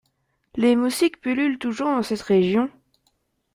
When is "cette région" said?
2.01-2.71